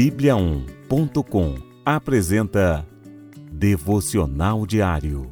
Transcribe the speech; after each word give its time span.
Bíblia1.com 0.00 1.56
apresenta 1.84 2.88
Devocional 3.52 4.64
Diário. 4.64 5.30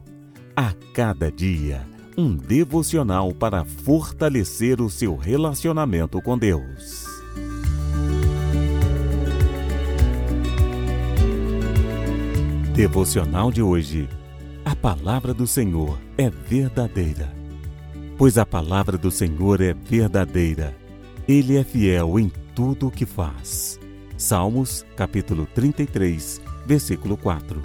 A 0.54 0.74
cada 0.92 1.32
dia, 1.32 1.88
um 2.18 2.36
devocional 2.36 3.32
para 3.32 3.64
fortalecer 3.64 4.82
o 4.82 4.90
seu 4.90 5.16
relacionamento 5.16 6.20
com 6.20 6.36
Deus. 6.36 7.06
Devocional 12.74 13.50
de 13.50 13.62
hoje. 13.62 14.06
A 14.66 14.76
palavra 14.76 15.32
do 15.32 15.46
Senhor 15.46 15.98
é 16.18 16.28
verdadeira. 16.28 17.32
Pois 18.18 18.36
a 18.36 18.44
palavra 18.44 18.98
do 18.98 19.10
Senhor 19.10 19.62
é 19.62 19.72
verdadeira. 19.72 20.76
Ele 21.26 21.56
é 21.56 21.64
fiel 21.64 22.20
em 22.20 22.30
tudo 22.54 22.88
o 22.88 22.90
que 22.90 23.06
faz. 23.06 23.80
Salmos, 24.18 24.84
capítulo 24.96 25.46
33, 25.54 26.42
versículo 26.66 27.16
4. 27.16 27.62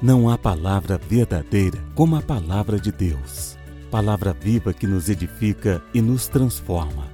Não 0.00 0.30
há 0.30 0.38
palavra 0.38 0.96
verdadeira 0.96 1.80
como 1.96 2.14
a 2.14 2.22
palavra 2.22 2.78
de 2.78 2.92
Deus, 2.92 3.58
palavra 3.90 4.32
viva 4.32 4.72
que 4.72 4.86
nos 4.86 5.08
edifica 5.08 5.82
e 5.92 6.00
nos 6.00 6.28
transforma. 6.28 7.08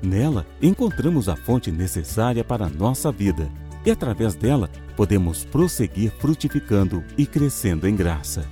Nela 0.00 0.46
encontramos 0.62 1.28
a 1.28 1.34
fonte 1.34 1.72
necessária 1.72 2.44
para 2.44 2.66
a 2.66 2.70
nossa 2.70 3.10
vida 3.10 3.50
e, 3.84 3.90
através 3.90 4.36
dela, 4.36 4.70
podemos 4.96 5.44
prosseguir 5.44 6.12
frutificando 6.20 7.02
e 7.18 7.26
crescendo 7.26 7.88
em 7.88 7.96
graça. 7.96 8.46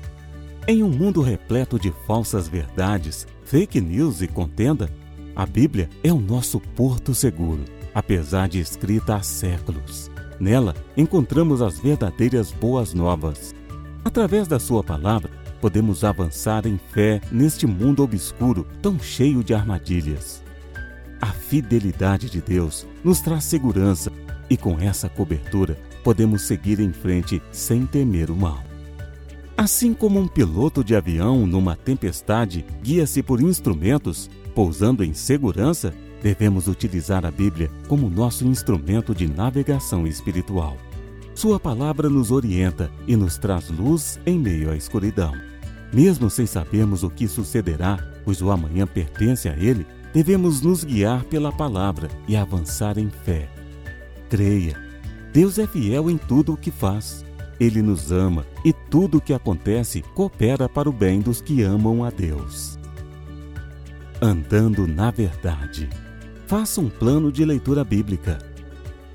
Em 0.67 0.83
um 0.83 0.91
mundo 0.91 1.23
repleto 1.23 1.79
de 1.79 1.95
falsas 2.05 2.49
verdades, 2.49 3.29
fake 3.45 3.81
news 3.81 4.23
e 4.23 4.27
contenda, 4.27 4.91
a 5.35 5.47
Bíblia 5.47 5.89
é 6.03 6.13
o 6.13 6.21
nosso 6.21 6.61
porto 6.61 7.15
seguro 7.15 7.65
apesar 7.95 8.49
de 8.49 8.59
escrita 8.59 9.15
há 9.15 9.23
séculos. 9.23 10.11
Nela 10.41 10.75
encontramos 10.97 11.63
as 11.63 11.79
verdadeiras 11.79 12.51
boas 12.51 12.93
novas. 12.93 13.55
Através 14.05 14.49
da 14.49 14.59
Sua 14.59 14.83
palavra, 14.83 15.31
podemos 15.61 16.03
avançar 16.03 16.67
em 16.67 16.79
fé 16.93 17.21
neste 17.31 17.67
mundo 17.67 18.03
obscuro 18.03 18.67
tão 18.83 18.99
cheio 18.99 19.45
de 19.45 19.55
armadilhas. 19.55 20.43
A 21.21 21.29
fidelidade 21.29 22.29
de 22.29 22.43
Deus 22.43 22.87
nos 23.03 23.21
traz 23.21 23.45
segurança 23.45 24.13
e, 24.51 24.57
com 24.57 24.79
essa 24.79 25.09
cobertura, 25.09 25.79
podemos 26.03 26.43
seguir 26.43 26.81
em 26.81 26.93
frente 26.93 27.41
sem 27.51 27.87
temer 27.87 28.31
o 28.31 28.37
mal. 28.37 28.63
Assim 29.57 29.95
como 29.95 30.19
um 30.19 30.27
piloto 30.27 30.83
de 30.83 30.97
avião 30.97 31.47
numa 31.47 31.77
tempestade 31.77 32.65
guia-se 32.83 33.23
por 33.23 33.41
instrumentos, 33.41 34.29
pousando 34.53 35.05
em 35.05 35.15
segurança, 35.15 35.95
devemos 36.21 36.67
utilizar 36.67 37.25
a 37.25 37.31
Bíblia 37.31 37.71
como 37.87 38.11
nosso 38.11 38.45
instrumento 38.47 39.15
de 39.15 39.29
navegação 39.29 40.07
espiritual. 40.07 40.77
Sua 41.35 41.61
palavra 41.61 42.09
nos 42.09 42.31
orienta 42.31 42.91
e 43.07 43.15
nos 43.15 43.39
traz 43.39 43.69
luz 43.71 44.19
em 44.27 44.39
meio 44.39 44.71
à 44.71 44.77
escuridão. 44.77 45.33
Mesmo 45.93 46.29
sem 46.29 46.47
sabermos 46.47 47.05
o 47.05 47.11
que 47.11 47.29
sucederá, 47.29 47.99
pois 48.25 48.43
o 48.43 48.51
amanhã 48.51 48.87
pertence 48.87 49.49
a 49.49 49.57
Ele, 49.57 49.87
devemos 50.13 50.61
nos 50.61 50.83
guiar 50.83 51.23
pela 51.25 51.53
palavra 51.53 52.09
e 52.27 52.37
avançar 52.37 52.99
em 52.99 53.09
fé. 53.09 53.49
Creia, 54.29 54.77
Deus 55.33 55.59
é 55.59 55.67
fiel 55.67 56.11
em 56.11 56.17
tudo 56.17 56.55
o 56.55 56.57
que 56.57 56.71
faz. 56.71 57.25
Ele 57.59 57.83
nos 57.83 58.11
ama 58.11 58.45
e 58.65 58.73
tudo 58.73 59.19
o 59.19 59.21
que 59.21 59.33
acontece 59.33 60.03
coopera 60.15 60.69
para 60.69 60.89
o 60.89 60.93
bem 60.93 61.21
dos 61.21 61.41
que 61.41 61.63
amam 61.63 62.05
a 62.05 62.11
Deus. 62.11 62.79
Andando 64.21 64.87
na 64.87 65.11
Verdade. 65.11 65.89
Faça 66.47 66.81
um 66.81 66.89
plano 66.89 67.33
de 67.33 67.45
leitura 67.45 67.85
bíblica. 67.85 68.39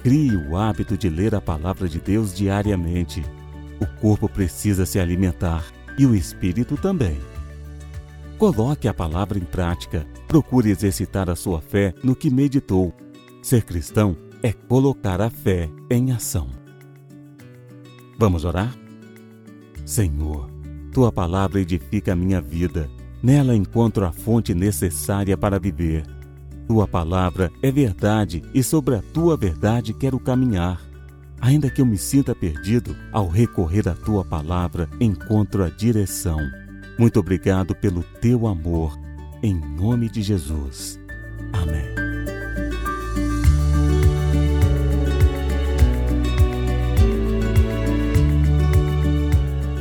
Crie 0.01 0.35
o 0.35 0.55
hábito 0.55 0.97
de 0.97 1.09
ler 1.09 1.35
a 1.35 1.41
palavra 1.41 1.87
de 1.87 1.99
Deus 1.99 2.33
diariamente. 2.33 3.23
O 3.79 3.85
corpo 3.99 4.27
precisa 4.27 4.85
se 4.85 4.99
alimentar 4.99 5.65
e 5.97 6.05
o 6.05 6.15
espírito 6.15 6.75
também. 6.77 7.19
Coloque 8.37 8.87
a 8.87 8.93
palavra 8.93 9.37
em 9.37 9.43
prática. 9.43 10.07
Procure 10.27 10.69
exercitar 10.69 11.29
a 11.29 11.35
sua 11.35 11.59
fé 11.59 11.93
no 12.03 12.15
que 12.15 12.29
meditou. 12.29 12.93
Ser 13.41 13.63
cristão 13.63 14.15
é 14.41 14.53
colocar 14.53 15.21
a 15.21 15.29
fé 15.29 15.69
em 15.89 16.11
ação. 16.11 16.58
Vamos 18.19 18.43
orar? 18.43 18.75
Senhor, 19.85 20.51
tua 20.91 21.09
palavra 21.09 21.61
edifica 21.61 22.11
a 22.11 22.15
minha 22.17 22.41
vida. 22.41 22.89
Nela 23.23 23.55
encontro 23.55 24.05
a 24.05 24.11
fonte 24.11 24.53
necessária 24.53 25.37
para 25.37 25.57
viver. 25.57 26.05
Tua 26.67 26.85
palavra 26.85 27.49
é 27.63 27.71
verdade 27.71 28.43
e 28.53 28.61
sobre 28.61 28.95
a 28.95 29.01
tua 29.01 29.37
verdade 29.37 29.93
quero 29.93 30.19
caminhar. 30.19 30.81
Ainda 31.39 31.69
que 31.69 31.79
eu 31.79 31.85
me 31.85 31.97
sinta 31.97 32.35
perdido, 32.35 32.93
ao 33.13 33.29
recorrer 33.29 33.87
à 33.87 33.95
tua 33.95 34.25
palavra, 34.25 34.89
encontro 34.99 35.63
a 35.63 35.69
direção. 35.69 36.39
Muito 36.99 37.21
obrigado 37.21 37.73
pelo 37.73 38.03
teu 38.03 38.45
amor. 38.47 38.99
Em 39.41 39.55
nome 39.55 40.09
de 40.09 40.21
Jesus. 40.21 40.99
Amém. 41.53 41.98